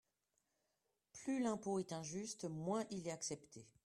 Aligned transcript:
Plus 1.13 1.39
l’impôt 1.43 1.77
est 1.77 1.93
injuste, 1.93 2.45
moins 2.45 2.83
il 2.89 3.07
est 3.07 3.11
accepté. 3.11 3.67